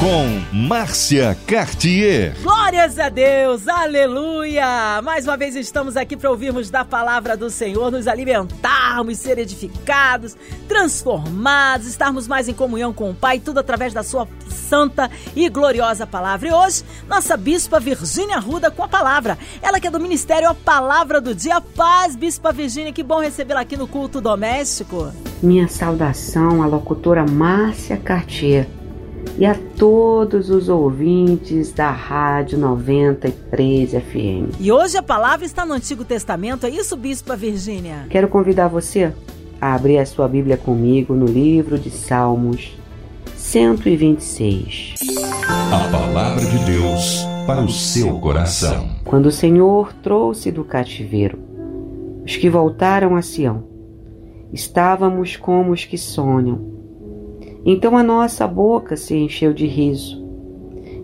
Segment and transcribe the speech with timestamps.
[0.00, 2.34] Com Márcia Cartier.
[2.42, 5.00] Glórias a Deus, aleluia!
[5.02, 10.36] Mais uma vez estamos aqui para ouvirmos da palavra do Senhor, nos alimentarmos, ser edificados,
[10.68, 16.06] transformados, estarmos mais em comunhão com o Pai, tudo através da Sua santa e gloriosa
[16.06, 16.48] palavra.
[16.48, 19.38] E hoje, nossa bispa Virgínia Ruda com a palavra.
[19.62, 21.60] Ela que é do Ministério A Palavra do Dia.
[21.60, 25.12] Paz, bispa Virgínia, que bom recebê-la aqui no culto doméstico.
[25.40, 28.66] Minha saudação à locutora Márcia Cartier
[29.38, 34.60] e a todos os ouvintes da Rádio 93 FM.
[34.60, 38.06] E hoje a palavra está no Antigo Testamento, é isso, Bispa Virgínia?
[38.08, 39.12] Quero convidar você
[39.60, 42.76] a abrir a sua Bíblia comigo no livro de Salmos
[43.36, 44.94] 126.
[45.48, 48.88] A palavra de Deus para o seu coração.
[49.04, 51.38] Quando o Senhor trouxe do cativeiro
[52.24, 53.64] os que voltaram a Sião,
[54.52, 56.73] estávamos como os que sonham
[57.64, 60.22] então a nossa boca se encheu de riso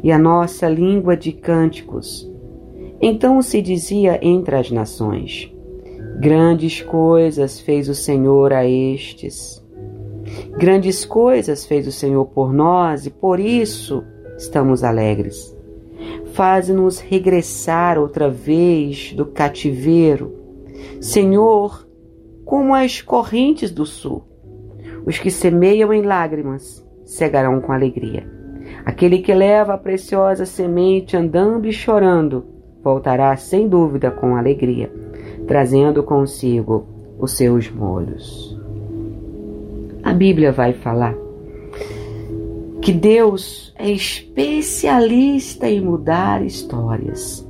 [0.02, 2.30] e a nossa língua de cânticos.
[3.00, 5.50] Então se dizia entre as nações:
[6.20, 9.64] Grandes coisas fez o Senhor a estes.
[10.58, 14.04] Grandes coisas fez o Senhor por nós e por isso
[14.36, 15.56] estamos alegres.
[16.32, 20.34] Faz-nos regressar outra vez do cativeiro,
[21.00, 21.86] Senhor,
[22.44, 24.29] como as correntes do sul.
[25.06, 28.26] Os que semeiam em lágrimas cegarão com alegria.
[28.84, 32.44] Aquele que leva a preciosa semente andando e chorando
[32.82, 34.90] voltará sem dúvida com alegria,
[35.46, 36.86] trazendo consigo
[37.18, 38.58] os seus molhos.
[40.02, 41.14] A Bíblia vai falar
[42.80, 47.46] que Deus é especialista em mudar histórias.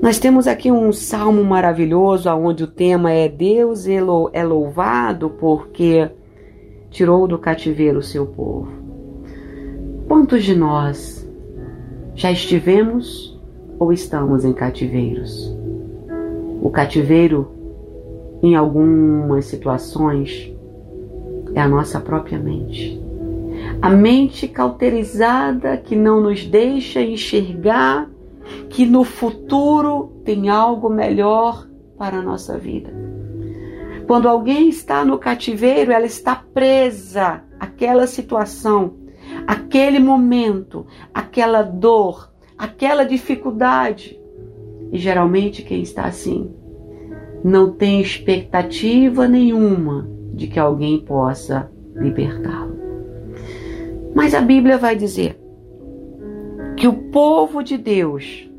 [0.00, 6.10] Nós temos aqui um salmo maravilhoso onde o tema é Deus é louvado porque
[6.90, 8.68] tirou do cativeiro o seu povo.
[10.08, 11.26] Quantos de nós
[12.14, 13.40] já estivemos
[13.78, 15.56] ou estamos em cativeiros?
[16.60, 17.48] O cativeiro,
[18.42, 20.52] em algumas situações,
[21.54, 23.00] é a nossa própria mente.
[23.80, 28.10] A mente cauterizada que não nos deixa enxergar
[28.68, 33.09] que no futuro tem algo melhor para a nossa vida.
[34.10, 38.94] Quando alguém está no cativeiro, ela está presa àquela situação,
[39.46, 40.84] aquele momento,
[41.14, 42.28] aquela dor,
[42.58, 44.20] aquela dificuldade.
[44.90, 46.52] E geralmente quem está assim
[47.44, 52.76] não tem expectativa nenhuma de que alguém possa libertá-lo.
[54.12, 55.40] Mas a Bíblia vai dizer
[56.76, 58.50] que o povo de Deus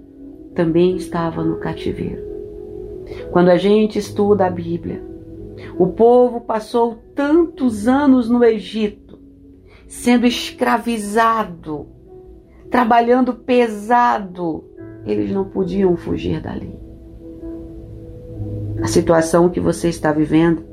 [0.56, 2.24] também estava no cativeiro.
[3.32, 5.11] Quando a gente estuda a Bíblia,
[5.78, 9.20] o povo passou tantos anos no Egito,
[9.88, 11.88] sendo escravizado,
[12.70, 14.66] trabalhando pesado.
[15.06, 16.80] Eles não podiam fugir dali.
[18.82, 20.64] A situação que você está vivendo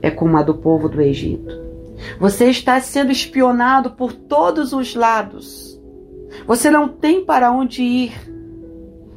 [0.00, 1.68] é como a do povo do Egito.
[2.18, 5.80] Você está sendo espionado por todos os lados.
[6.46, 8.12] Você não tem para onde ir.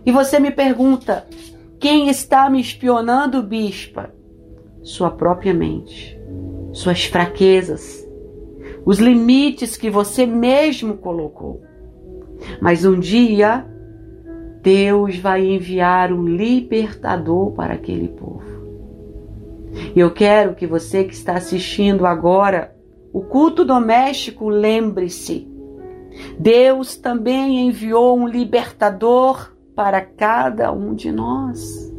[0.06, 1.28] E você me pergunta:
[1.80, 4.14] quem está me espionando, bispa?
[4.82, 6.20] Sua própria mente,
[6.72, 8.08] suas fraquezas,
[8.86, 11.62] os limites que você mesmo colocou.
[12.60, 13.66] Mas um dia,
[14.62, 18.42] Deus vai enviar um libertador para aquele povo.
[19.96, 22.76] E eu quero que você que está assistindo agora
[23.14, 25.48] o culto doméstico lembre-se:
[26.40, 31.91] Deus também enviou um libertador para cada um de nós.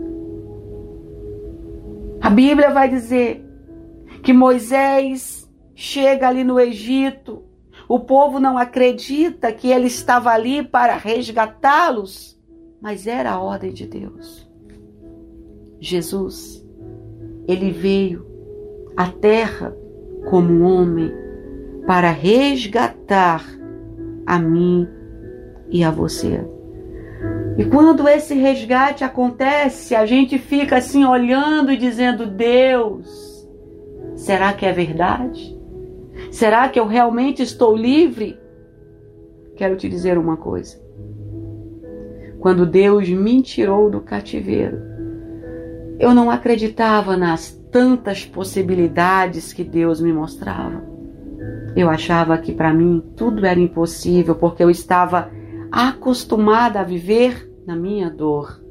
[2.22, 3.44] A Bíblia vai dizer
[4.22, 7.43] que Moisés chega ali no Egito,
[7.88, 12.41] o povo não acredita que ele estava ali para resgatá-los,
[12.81, 14.49] mas era a ordem de Deus.
[15.81, 16.64] Jesus,
[17.49, 18.25] ele veio
[18.96, 19.76] à terra
[20.31, 21.12] como um homem
[21.88, 23.44] para resgatar
[24.25, 24.87] a mim
[25.69, 26.51] e a você.
[27.58, 33.48] E quando esse resgate acontece, a gente fica assim olhando e dizendo: Deus,
[34.16, 35.58] será que é verdade?
[36.30, 38.38] Será que eu realmente estou livre?
[39.56, 40.80] Quero te dizer uma coisa.
[42.40, 44.78] Quando Deus me tirou do cativeiro,
[46.00, 50.82] eu não acreditava nas tantas possibilidades que Deus me mostrava.
[51.76, 55.30] Eu achava que para mim tudo era impossível porque eu estava
[55.72, 58.62] acostumada a viver na minha dor,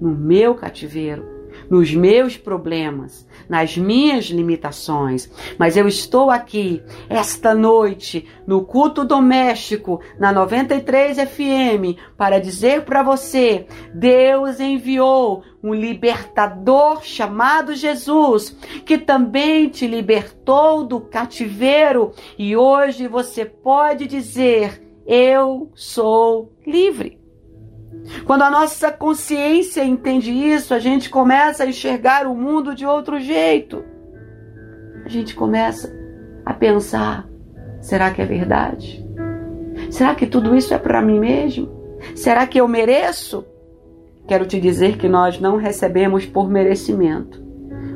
[0.00, 8.26] no meu cativeiro nos meus problemas, nas minhas limitações, mas eu estou aqui esta noite
[8.46, 17.74] no culto doméstico na 93 FM para dizer para você: Deus enviou um libertador chamado
[17.74, 22.12] Jesus, que também te libertou do cativeiro.
[22.38, 27.18] E hoje você pode dizer: Eu sou livre.
[28.24, 33.18] Quando a nossa consciência entende isso, a gente começa a enxergar o mundo de outro
[33.18, 33.84] jeito.
[35.04, 35.92] A gente começa
[36.44, 37.28] a pensar:
[37.80, 39.04] será que é verdade?
[39.90, 41.68] Será que tudo isso é para mim mesmo?
[42.14, 43.44] Será que eu mereço?
[44.28, 47.49] Quero te dizer que nós não recebemos por merecimento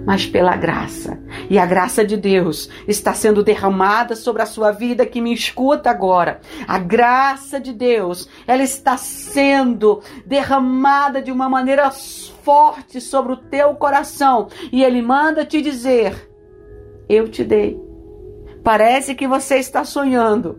[0.07, 1.19] mas pela graça.
[1.49, 5.91] E a graça de Deus está sendo derramada sobre a sua vida que me escuta
[5.91, 6.41] agora.
[6.67, 13.75] A graça de Deus, ela está sendo derramada de uma maneira forte sobre o teu
[13.75, 14.49] coração.
[14.73, 16.31] E ele manda te dizer:
[17.09, 17.81] Eu te dei.
[18.63, 20.59] Parece que você está sonhando,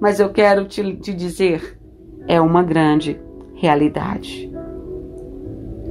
[0.00, 1.78] mas eu quero te, te dizer:
[2.26, 3.20] é uma grande
[3.54, 4.50] realidade.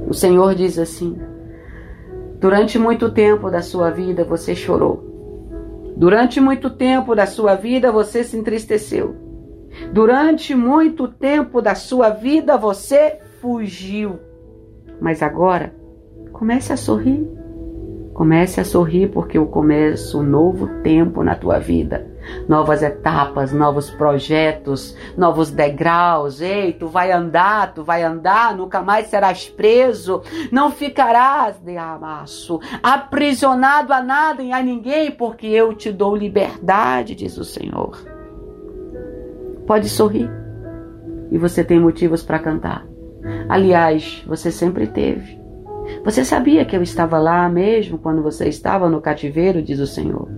[0.08, 1.16] O Senhor diz assim:
[2.42, 5.94] Durante muito tempo da sua vida você chorou.
[5.96, 9.14] Durante muito tempo da sua vida você se entristeceu.
[9.92, 14.18] Durante muito tempo da sua vida você fugiu.
[15.00, 15.72] Mas agora,
[16.32, 17.24] comece a sorrir.
[18.12, 22.11] Comece a sorrir porque eu começo um novo tempo na tua vida.
[22.48, 26.40] Novas etapas, novos projetos, novos degraus.
[26.40, 32.60] Ei, tu vai andar, tu vai andar, nunca mais serás preso, não ficarás de amasso,
[32.82, 37.98] aprisionado a nada e a ninguém, porque eu te dou liberdade, diz o Senhor.
[39.66, 40.30] Pode sorrir
[41.30, 42.86] e você tem motivos para cantar.
[43.48, 45.40] Aliás, você sempre teve.
[46.04, 50.28] Você sabia que eu estava lá mesmo quando você estava no cativeiro, diz o Senhor.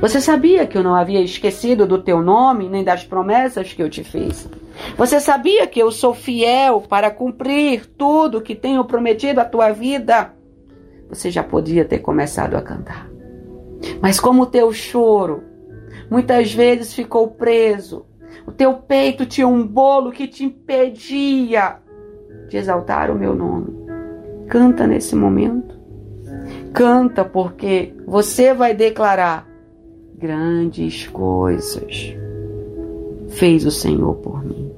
[0.00, 3.90] Você sabia que eu não havia esquecido do teu nome nem das promessas que eu
[3.90, 4.48] te fiz.
[4.96, 10.32] Você sabia que eu sou fiel para cumprir tudo que tenho prometido à tua vida.
[11.08, 13.08] Você já podia ter começado a cantar.
[14.00, 15.42] Mas como o teu choro
[16.10, 18.06] muitas vezes ficou preso,
[18.46, 21.78] o teu peito tinha um bolo que te impedia
[22.48, 23.84] de exaltar o meu nome.
[24.48, 25.74] Canta nesse momento.
[26.72, 29.53] Canta porque você vai declarar
[30.16, 32.14] grandes coisas
[33.30, 34.72] fez o Senhor por mim.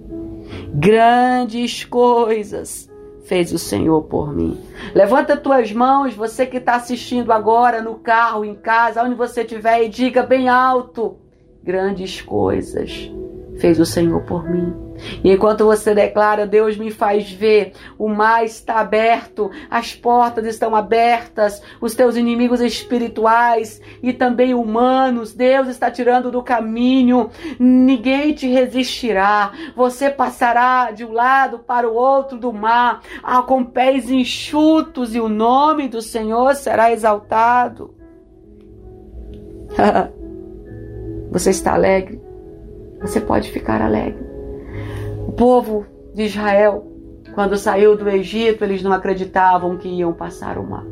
[0.75, 2.91] Grandes coisas
[3.25, 4.59] fez o Senhor por mim.
[4.95, 9.85] Levanta tuas mãos, você que está assistindo agora no carro, em casa, onde você estiver,
[9.85, 11.17] e diga bem alto:
[11.63, 13.11] grandes coisas
[13.59, 14.75] fez o Senhor por mim.
[15.23, 20.75] E enquanto você declara, Deus me faz ver, o mar está aberto, as portas estão
[20.75, 28.47] abertas, os teus inimigos espirituais e também humanos, Deus está tirando do caminho, ninguém te
[28.47, 35.15] resistirá, você passará de um lado para o outro do mar, ah, com pés enxutos,
[35.15, 37.95] e o nome do Senhor será exaltado.
[41.31, 42.26] você está alegre?
[43.07, 44.19] Você pode ficar alegre.
[45.29, 46.85] O povo de Israel,
[47.35, 50.85] quando saiu do Egito, eles não acreditavam que iam passar o mar.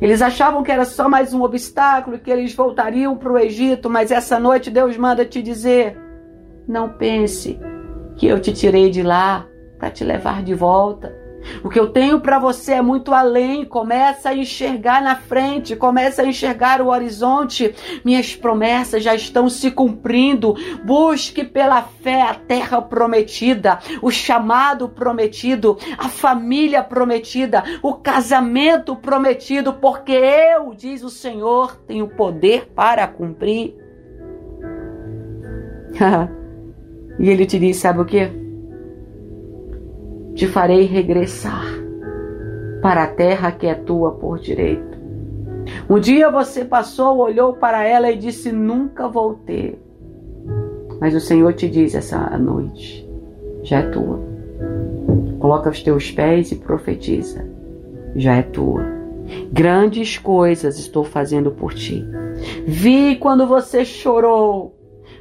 [0.00, 4.10] Eles achavam que era só mais um obstáculo, que eles voltariam para o Egito, mas
[4.10, 5.96] essa noite Deus manda te dizer:
[6.66, 7.58] não pense
[8.16, 9.46] que eu te tirei de lá
[9.78, 11.25] para te levar de volta.
[11.62, 13.64] O que eu tenho para você é muito além.
[13.64, 17.74] Começa a enxergar na frente, começa a enxergar o horizonte.
[18.04, 20.54] Minhas promessas já estão se cumprindo.
[20.84, 29.74] Busque pela fé a terra prometida, o chamado prometido, a família prometida, o casamento prometido,
[29.74, 33.74] porque eu, diz o Senhor, tenho poder para cumprir.
[37.18, 38.45] e ele te diz: sabe o que?
[40.36, 41.64] Te farei regressar
[42.82, 44.96] para a terra que é tua por direito.
[45.88, 49.78] Um dia você passou, olhou para ela e disse: Nunca voltei.
[51.00, 53.08] Mas o Senhor te diz essa noite:
[53.62, 54.20] Já é tua.
[55.40, 57.48] Coloca os teus pés e profetiza:
[58.14, 58.84] Já é tua.
[59.50, 62.06] Grandes coisas estou fazendo por ti.
[62.66, 64.75] Vi quando você chorou.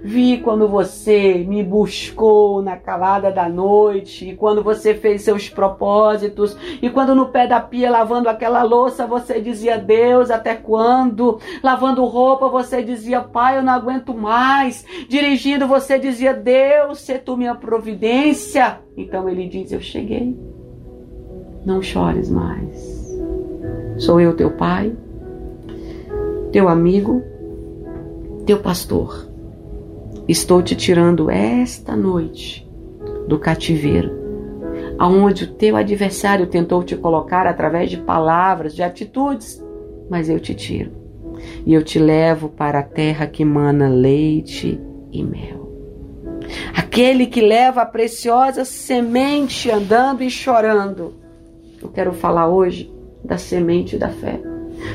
[0.07, 6.55] Vi quando você me buscou na calada da noite, e quando você fez seus propósitos,
[6.79, 11.39] e quando no pé da pia lavando aquela louça você dizia Deus, até quando?
[11.63, 14.85] Lavando roupa você dizia Pai, eu não aguento mais.
[15.09, 18.81] Dirigindo você dizia Deus, se tu minha providência.
[18.95, 20.37] Então ele diz: Eu cheguei.
[21.65, 23.17] Não chores mais.
[23.97, 24.95] Sou eu teu pai,
[26.51, 27.23] teu amigo,
[28.45, 29.33] teu pastor
[30.27, 32.67] Estou te tirando esta noite
[33.27, 34.11] do cativeiro,
[34.97, 39.63] aonde o teu adversário tentou te colocar através de palavras, de atitudes,
[40.09, 40.91] mas eu te tiro.
[41.63, 45.71] E eu te levo para a terra que mana leite e mel.
[46.75, 51.13] Aquele que leva a preciosa semente andando e chorando.
[51.79, 52.91] Eu quero falar hoje
[53.23, 54.41] da semente da fé.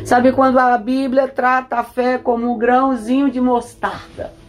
[0.05, 4.39] Sabe quando a Bíblia trata a fé como um grãozinho de mostarda?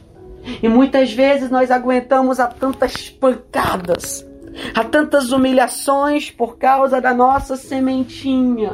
[0.62, 4.27] E muitas vezes nós aguentamos a tantas pancadas,
[4.75, 8.74] a tantas humilhações por causa da nossa sementinha.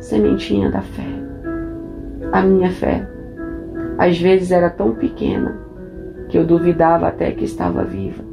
[0.00, 1.06] Sementinha da fé.
[2.32, 3.06] A minha fé,
[3.98, 5.58] às vezes era tão pequena
[6.28, 8.24] que eu duvidava até que estava viva.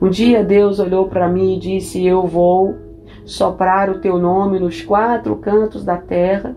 [0.00, 2.76] Um dia Deus olhou para mim e disse: Eu vou
[3.24, 6.56] soprar o teu nome nos quatro cantos da terra.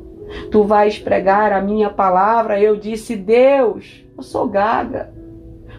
[0.51, 2.59] Tu vais pregar a minha palavra.
[2.59, 5.13] Eu disse: Deus, eu sou gaga.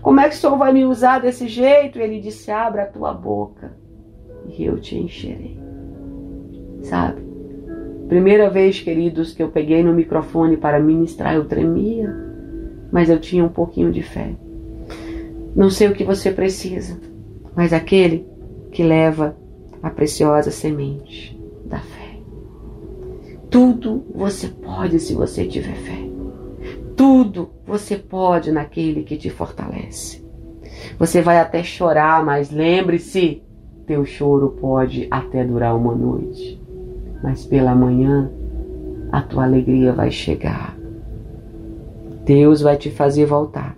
[0.03, 1.99] Como é que o Senhor vai me usar desse jeito?
[1.99, 3.73] Ele disse: Abra a tua boca
[4.49, 5.59] e eu te encherei.
[6.83, 7.23] Sabe?
[8.09, 12.15] Primeira vez, queridos, que eu peguei no microfone para ministrar, eu tremia,
[12.93, 14.35] mas eu tinha um pouquinho de fé.
[15.57, 17.01] Não sei o que você precisa,
[17.57, 18.27] mas aquele
[18.71, 19.37] que leva
[19.83, 22.19] a preciosa semente da fé.
[23.49, 26.04] Tudo você pode se você tiver fé.
[26.97, 30.25] Tudo você pode naquele que te fortalece.
[30.99, 33.43] Você vai até chorar, mas lembre-se:
[33.87, 36.61] teu choro pode até durar uma noite,
[37.23, 38.31] mas pela manhã
[39.11, 40.77] a tua alegria vai chegar.
[42.25, 43.77] Deus vai te fazer voltar.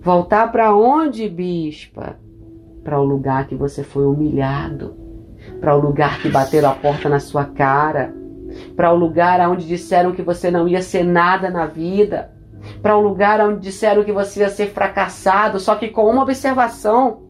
[0.00, 2.16] Voltar para onde, bispa?
[2.82, 4.96] Para o lugar que você foi humilhado,
[5.60, 8.14] para o lugar que bateram a porta na sua cara,
[8.74, 12.37] para o lugar onde disseram que você não ia ser nada na vida
[12.82, 17.26] para um lugar onde disseram que você ia ser fracassado, só que com uma observação.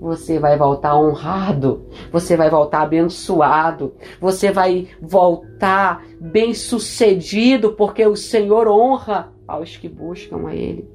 [0.00, 8.66] Você vai voltar honrado, você vai voltar abençoado, você vai voltar bem-sucedido, porque o Senhor
[8.66, 10.88] honra aos que buscam a Ele.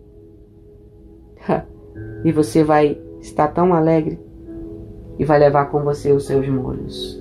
[2.24, 4.20] E você vai estar tão alegre
[5.18, 7.20] e vai levar com você os seus molhos.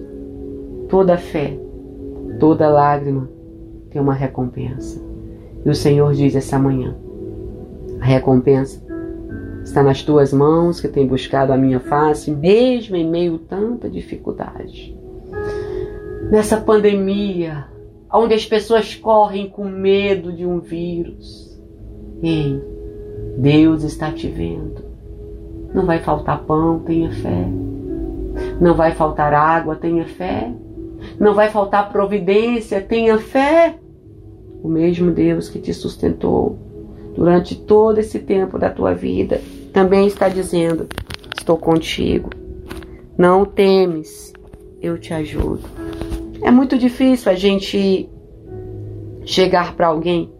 [0.88, 1.58] Toda fé,
[2.38, 3.28] toda lágrima
[3.90, 5.05] tem uma recompensa.
[5.66, 6.94] E o Senhor diz essa manhã:
[8.00, 8.80] a recompensa
[9.64, 13.90] está nas tuas mãos que tem buscado a minha face, mesmo em meio a tanta
[13.90, 14.96] dificuldade.
[16.30, 17.66] Nessa pandemia,
[18.12, 21.60] onde as pessoas correm com medo de um vírus.
[22.22, 22.62] Ei,
[23.36, 24.84] Deus está te vendo.
[25.74, 27.44] Não vai faltar pão, tenha fé.
[28.60, 30.52] Não vai faltar água, tenha fé.
[31.18, 33.80] Não vai faltar providência, tenha fé
[34.66, 36.58] o mesmo Deus que te sustentou
[37.14, 39.40] durante todo esse tempo da tua vida,
[39.72, 40.88] também está dizendo:
[41.36, 42.30] Estou contigo.
[43.16, 44.32] Não temes,
[44.82, 45.62] eu te ajudo.
[46.42, 48.10] É muito difícil a gente
[49.24, 50.32] chegar para alguém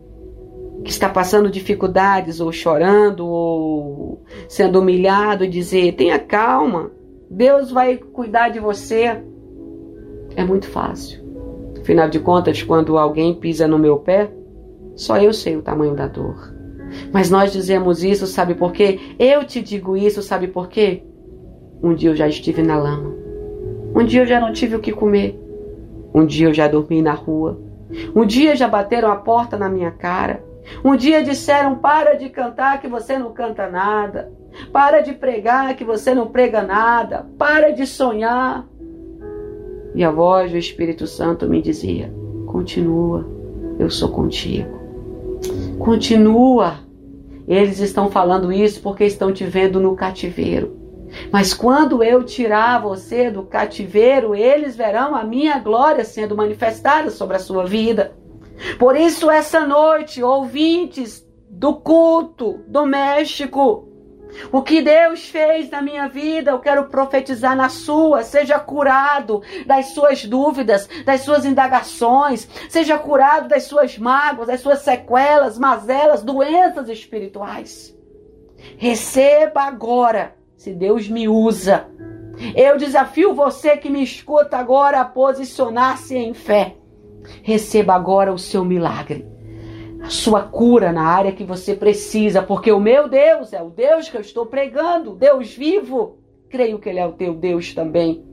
[0.85, 6.91] que está passando dificuldades, ou chorando, ou sendo humilhado, e dizer: tenha calma,
[7.31, 9.23] Deus vai cuidar de você.
[10.35, 11.26] É muito fácil.
[11.87, 14.29] Afinal de contas, quando alguém pisa no meu pé,
[14.97, 16.53] só eu sei o tamanho da dor.
[17.13, 18.99] Mas nós dizemos isso, sabe por quê?
[19.21, 21.05] Eu te digo isso, sabe por quê?
[21.81, 23.15] Um dia eu já estive na lama.
[23.95, 25.41] Um dia eu já não tive o que comer.
[26.13, 27.57] Um dia eu já dormi na rua.
[28.17, 30.43] Um dia já bateram a porta na minha cara.
[30.85, 34.33] Um dia disseram: para de cantar que você não canta nada.
[34.73, 37.25] Para de pregar que você não prega nada.
[37.39, 38.67] Para de sonhar.
[39.97, 42.13] E a voz do Espírito Santo me dizia:
[42.47, 43.27] Continua,
[43.79, 44.69] eu sou contigo.
[45.79, 46.81] Continua.
[47.49, 50.77] Eles estão falando isso porque estão te vendo no cativeiro.
[51.33, 57.37] Mas quando eu tirar você do cativeiro, eles verão a minha glória sendo manifestada sobre
[57.37, 58.13] a sua vida.
[58.79, 63.89] Por isso, essa noite, ouvintes do culto doméstico,
[64.53, 68.23] O que Deus fez na minha vida, eu quero profetizar na sua.
[68.23, 72.49] Seja curado das suas dúvidas, das suas indagações.
[72.69, 77.97] Seja curado das suas mágoas, das suas sequelas, mazelas, doenças espirituais.
[78.79, 81.89] Receba agora, se Deus me usa.
[82.55, 86.77] Eu desafio você que me escuta agora a posicionar-se em fé.
[87.43, 89.36] Receba agora o seu milagre
[90.09, 94.17] sua cura na área que você precisa, porque o meu Deus é o Deus que
[94.17, 96.19] eu estou pregando, Deus vivo.
[96.49, 98.25] Creio que Ele é o teu Deus também.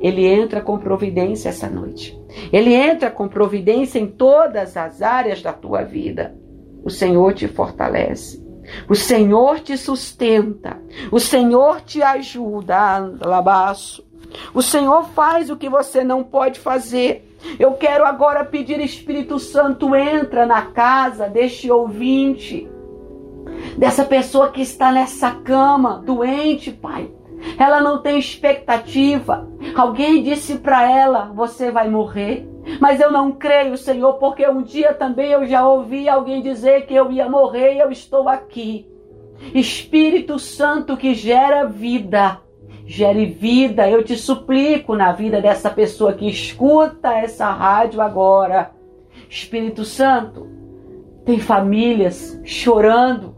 [0.00, 2.18] Ele entra com providência essa noite.
[2.52, 6.34] Ele entra com providência em todas as áreas da tua vida.
[6.84, 8.44] O Senhor te fortalece.
[8.88, 10.80] O Senhor te sustenta.
[11.10, 12.98] O Senhor te ajuda.
[13.24, 14.04] Labaço.
[14.52, 17.33] O Senhor faz o que você não pode fazer.
[17.58, 22.68] Eu quero agora pedir, Espírito Santo, entra na casa deste ouvinte,
[23.76, 27.10] dessa pessoa que está nessa cama, doente, Pai.
[27.58, 29.48] Ela não tem expectativa.
[29.74, 32.48] Alguém disse para ela: você vai morrer.
[32.80, 36.94] Mas eu não creio, Senhor, porque um dia também eu já ouvi alguém dizer que
[36.94, 38.88] eu ia morrer e eu estou aqui.
[39.54, 42.40] Espírito Santo que gera vida
[42.84, 43.88] gere vida.
[43.88, 48.72] Eu te suplico na vida dessa pessoa que escuta essa rádio agora.
[49.28, 50.48] Espírito Santo,
[51.24, 53.34] tem famílias chorando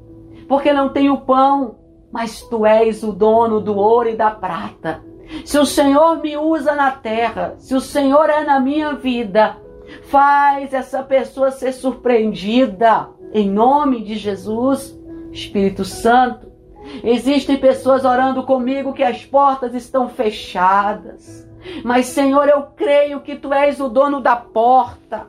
[0.48, 1.76] porque não tem o pão,
[2.12, 5.02] mas tu és o dono do ouro e da prata.
[5.44, 9.56] Se o Senhor me usa na terra, se o Senhor é na minha vida,
[10.04, 13.08] faz essa pessoa ser surpreendida.
[13.32, 14.96] Em nome de Jesus,
[15.32, 16.52] Espírito Santo,
[17.02, 21.48] Existem pessoas orando comigo que as portas estão fechadas.
[21.84, 25.26] Mas, Senhor, eu creio que tu és o dono da porta.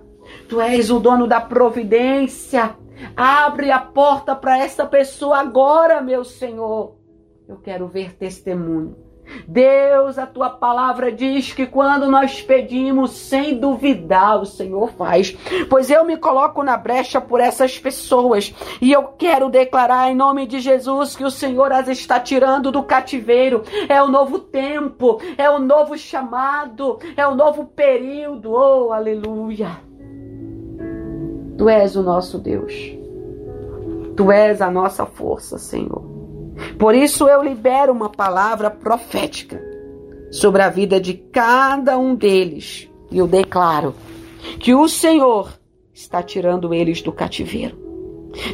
[0.47, 2.75] Tu és o dono da providência.
[3.15, 6.95] Abre a porta para essa pessoa agora, meu Senhor.
[7.47, 9.06] Eu quero ver testemunho.
[9.47, 15.35] Deus, a tua palavra diz que quando nós pedimos sem duvidar, o Senhor faz.
[15.69, 20.45] Pois eu me coloco na brecha por essas pessoas e eu quero declarar em nome
[20.45, 23.63] de Jesus que o Senhor as está tirando do cativeiro.
[23.87, 28.51] É o novo tempo, é o novo chamado, é o novo período.
[28.51, 29.87] Oh, aleluia!
[31.57, 32.73] Tu és o nosso Deus.
[34.15, 36.16] Tu és a nossa força, Senhor.
[36.77, 39.61] Por isso eu libero uma palavra profética
[40.31, 42.89] sobre a vida de cada um deles.
[43.11, 43.95] E eu declaro
[44.59, 45.57] que o Senhor
[45.93, 47.77] está tirando eles do cativeiro.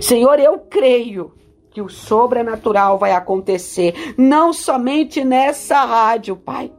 [0.02, 1.34] Senhor, eu creio
[1.72, 6.72] que o sobrenatural vai acontecer, não somente nessa rádio, Pai,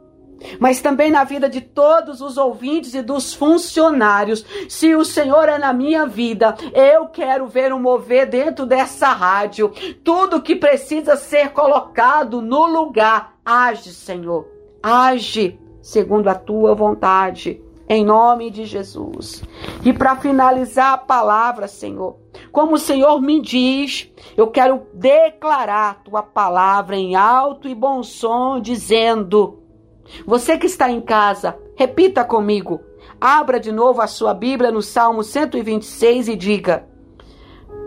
[0.59, 4.45] mas também na vida de todos os ouvintes e dos funcionários.
[4.69, 9.73] Se o Senhor é na minha vida, eu quero ver um mover dentro dessa rádio.
[10.03, 14.47] Tudo que precisa ser colocado no lugar, age, Senhor.
[14.83, 17.63] Age segundo a tua vontade.
[17.87, 19.45] Em nome de Jesus.
[19.85, 22.17] E para finalizar a palavra, Senhor,
[22.51, 28.59] como o Senhor me diz, eu quero declarar tua palavra em alto e bom som,
[28.59, 29.63] dizendo:
[30.27, 32.81] você que está em casa, repita comigo.
[33.21, 36.87] Abra de novo a sua Bíblia no Salmo 126 e diga: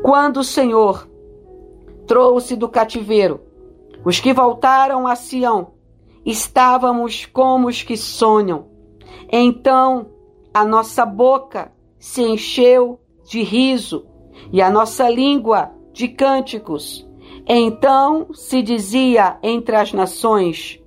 [0.01, 1.07] Quando o Senhor
[2.05, 3.41] trouxe do cativeiro
[4.05, 5.73] os que voltaram a Sião,
[6.25, 8.67] estávamos como os que sonham.
[9.31, 10.11] Então
[10.53, 14.05] a nossa boca se encheu de riso
[14.51, 17.07] e a nossa língua de cânticos.
[17.45, 20.81] Então se dizia entre as nações: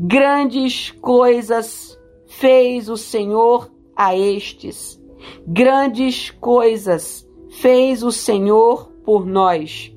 [0.00, 5.00] Grandes coisas fez o Senhor a estes.
[5.44, 9.92] Grandes coisas fez o Senhor por nós.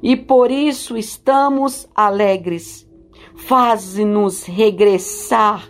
[0.00, 2.88] E por isso estamos alegres.
[3.34, 5.68] Faze-nos regressar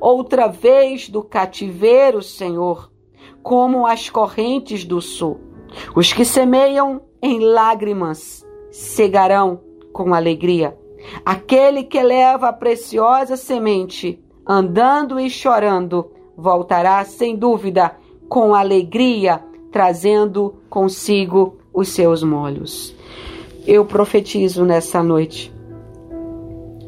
[0.00, 2.90] outra vez do cativeiro, Senhor,
[3.44, 5.38] como as correntes do sul.
[5.94, 9.60] Os que semeiam em lágrimas cegarão
[9.92, 10.79] com alegria.
[11.24, 17.96] Aquele que leva a preciosa semente, andando e chorando, voltará sem dúvida
[18.28, 22.94] com alegria, trazendo consigo os seus molhos.
[23.66, 25.52] Eu profetizo nessa noite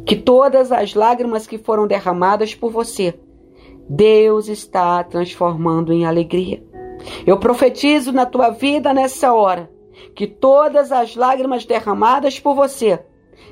[0.04, 3.14] que todas as lágrimas que foram derramadas por você,
[3.88, 6.62] Deus está transformando em alegria.
[7.26, 9.70] Eu profetizo na tua vida nessa hora
[10.14, 13.00] que todas as lágrimas derramadas por você,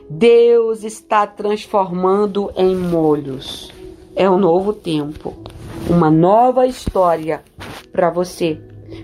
[0.09, 3.72] Deus está transformando em molhos.
[4.16, 5.37] É um novo tempo,
[5.88, 7.42] uma nova história
[7.92, 8.61] para você,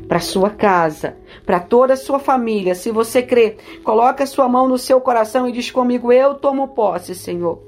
[0.08, 2.74] para sua casa, para toda a sua família.
[2.74, 6.68] Se você crê, coloque a sua mão no seu coração e diz comigo: Eu tomo
[6.68, 7.62] posse, Senhor.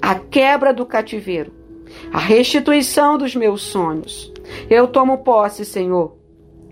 [0.00, 1.52] A quebra do cativeiro,
[2.12, 4.32] a restituição dos meus sonhos.
[4.70, 6.16] Eu tomo posse, Senhor,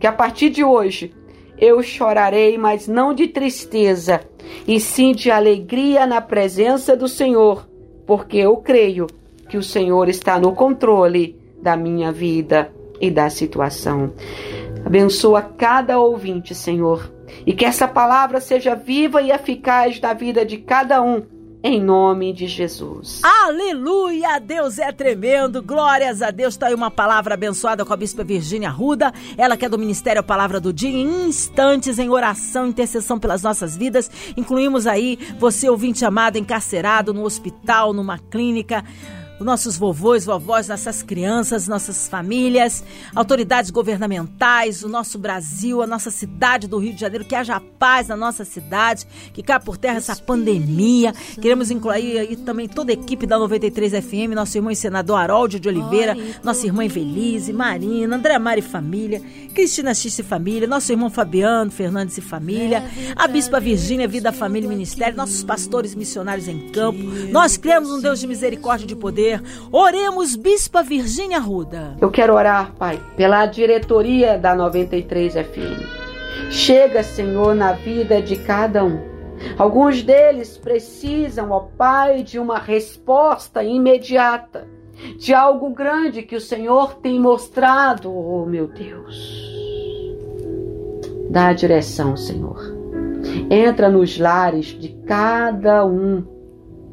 [0.01, 1.13] que a partir de hoje
[1.59, 4.21] eu chorarei, mas não de tristeza,
[4.67, 4.79] e
[5.15, 7.69] de alegria na presença do Senhor,
[8.07, 9.07] porque eu creio
[9.49, 14.13] que o Senhor está no controle da minha vida e da situação.
[14.85, 17.13] Abençoa cada ouvinte, Senhor,
[17.45, 21.23] e que essa palavra seja viva e eficaz na vida de cada um
[21.67, 23.21] em nome de Jesus.
[23.25, 24.39] Aleluia!
[24.39, 25.61] Deus é tremendo.
[25.61, 26.55] Glórias a Deus.
[26.55, 29.13] Está aí uma palavra abençoada com a Bispa Virgínia Ruda.
[29.37, 30.91] Ela que é do Ministério Palavra do Dia.
[30.91, 34.09] Em instantes, em oração, intercessão pelas nossas vidas.
[34.37, 38.85] Incluímos aí você, ouvinte amado, encarcerado no hospital, numa clínica
[39.45, 42.83] nossos vovôs, vovós, nossas crianças, nossas famílias,
[43.15, 48.09] autoridades governamentais, o nosso Brasil, a nossa cidade do Rio de Janeiro, que haja paz
[48.09, 51.13] na nossa cidade, que caia por terra essa pandemia.
[51.41, 55.61] Queremos incluir aí também toda a equipe da 93 FM, nosso irmão e senador Haroldo
[55.61, 59.21] de Oliveira, nossa irmã Evelise, Marina, André Mari Família,
[59.55, 64.67] Cristina X e Família, nosso irmão Fabiano Fernandes e Família, a Bispa Virgínia, Vida, Família
[64.67, 67.03] e Ministério, nossos pastores missionários em campo.
[67.31, 69.26] Nós cremos um Deus de misericórdia e de poder
[69.73, 71.97] Oremos, Bispa Virgínia Ruda.
[72.01, 76.51] Eu quero orar, Pai, pela diretoria da 93 FM.
[76.51, 79.17] Chega, Senhor, na vida de cada um.
[79.59, 84.67] Alguns deles precisam, ó Pai, de uma resposta imediata,
[85.19, 89.45] de algo grande que o Senhor tem mostrado, oh meu Deus.
[91.29, 92.59] Dá a direção, Senhor.
[93.51, 96.25] Entra nos lares de cada um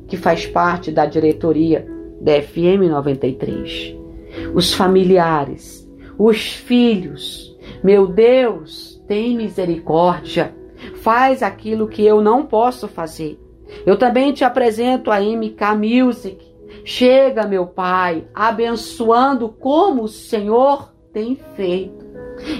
[0.08, 1.88] que faz parte da diretoria
[2.24, 3.96] da FM 93.
[4.56, 7.56] Os familiares, os filhos.
[7.84, 10.56] Meu Deus, tem misericórdia.
[10.96, 13.38] Faz aquilo que eu não posso fazer.
[13.86, 16.54] Eu também te apresento a MK Music.
[16.86, 22.04] Chega, meu Pai, abençoando como o Senhor tem feito.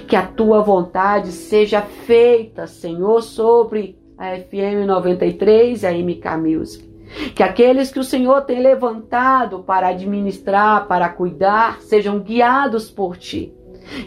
[0.08, 6.93] Que a tua vontade seja feita, Senhor, sobre a FM 93 e a MK Music
[7.36, 13.54] que aqueles que o Senhor tem levantado para administrar, para cuidar, sejam guiados por ti.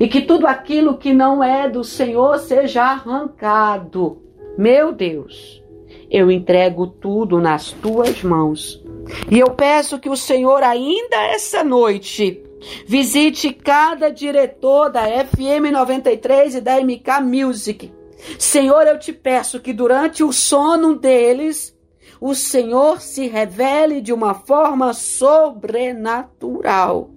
[0.00, 4.22] E que tudo aquilo que não é do Senhor seja arrancado.
[4.56, 5.62] Meu Deus,
[6.10, 8.82] eu entrego tudo nas tuas mãos.
[9.30, 12.42] E eu peço que o Senhor, ainda essa noite,
[12.86, 17.92] visite cada diretor da FM 93 e da MK Music.
[18.38, 21.75] Senhor, eu te peço que durante o sono deles,
[22.20, 27.10] o Senhor se revele de uma forma sobrenatural.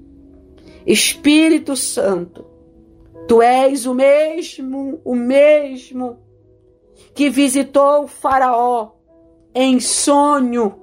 [0.86, 2.46] Espírito Santo,
[3.28, 6.20] tu és o mesmo, o mesmo
[7.14, 8.92] que visitou Faraó
[9.54, 10.80] em sonho.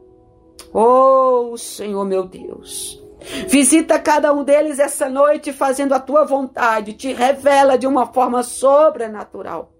[0.73, 3.03] Oh, Senhor meu Deus.
[3.49, 8.43] Visita cada um deles essa noite fazendo a tua vontade, te revela de uma forma
[8.43, 9.73] sobrenatural.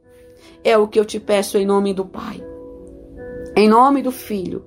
[0.65, 2.56] É o que eu te peço em nome do Pai
[3.57, 4.63] em nome do Filho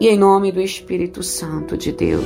[0.00, 2.24] e em nome do Espírito Santo de Deus.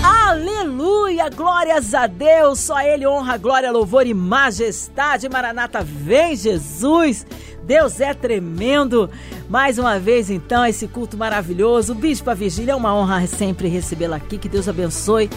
[0.00, 5.28] Aleluia, glórias a Deus, só Ele honra, glória, louvor e majestade.
[5.28, 7.26] Maranata, vem Jesus.
[7.64, 9.10] Deus é tremendo.
[9.48, 11.92] Mais uma vez, então, esse culto maravilhoso.
[11.92, 14.38] Bispo Vigília, é uma honra sempre recebê-la aqui.
[14.38, 15.28] Que Deus abençoe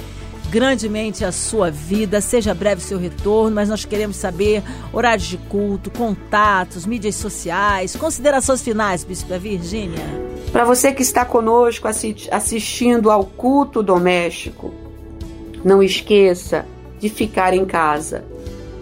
[0.52, 2.20] grandemente a sua vida.
[2.20, 4.62] Seja breve seu retorno, mas nós queremos saber
[4.92, 10.04] horários de culto, contatos, mídias sociais, considerações finais, Bispo Virgínia.
[10.52, 14.74] Para você que está conosco assistindo ao culto doméstico,
[15.64, 16.66] não esqueça
[17.00, 18.26] de ficar em casa.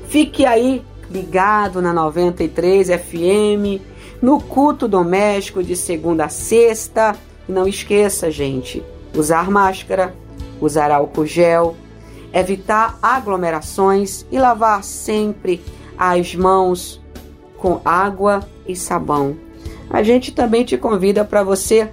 [0.08, 3.80] Fique aí ligado na 93 FM,
[4.20, 7.16] no culto doméstico de segunda a sexta.
[7.48, 10.16] Não esqueça, gente, usar máscara
[10.62, 11.76] usar álcool gel,
[12.34, 15.62] evitar aglomerações e lavar sempre
[15.98, 17.02] as mãos
[17.58, 19.36] com água e sabão.
[19.90, 21.90] A gente também te convida para você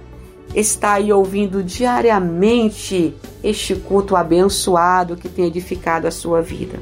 [0.55, 6.79] estar aí ouvindo diariamente este culto abençoado que tem edificado a sua vida.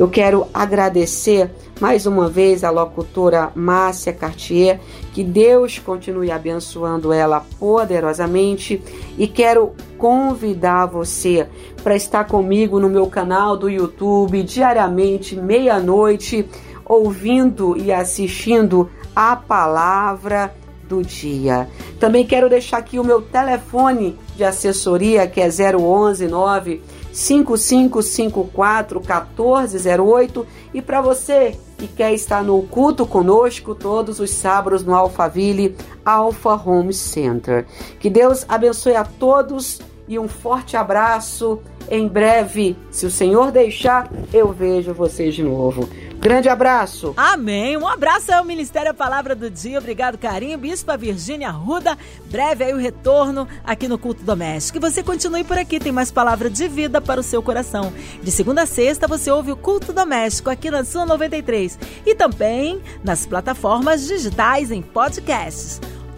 [0.00, 4.80] Eu quero agradecer mais uma vez a locutora Márcia Cartier,
[5.12, 8.82] que Deus continue abençoando ela poderosamente
[9.18, 11.46] e quero convidar você
[11.84, 16.48] para estar comigo no meu canal do YouTube diariamente, meia-noite,
[16.82, 20.54] ouvindo e assistindo a palavra
[20.88, 21.68] do dia.
[22.00, 26.80] Também quero deixar aqui o meu telefone de assessoria que é 011 9
[27.12, 34.94] 5554 1408 e para você e quer estar no culto conosco todos os sábados no
[34.94, 37.66] Alphaville Alpha Home Center.
[37.98, 41.60] Que Deus abençoe a todos e um forte abraço.
[41.90, 45.88] Em breve, se o Senhor deixar, eu vejo vocês de novo.
[46.20, 47.14] Grande abraço.
[47.16, 47.78] Amém.
[47.78, 49.78] Um abraço ao Ministério a Palavra do Dia.
[49.78, 50.58] Obrigado, carinho.
[50.58, 51.96] Bispa Virgínia Ruda.
[52.26, 54.76] Breve aí o retorno aqui no Culto Doméstico.
[54.76, 57.90] E você continue por aqui, tem mais palavra de vida para o seu coração.
[58.22, 62.82] De segunda a sexta, você ouve o Culto Doméstico aqui na Sua 93 e também
[63.02, 65.80] nas plataformas digitais em podcasts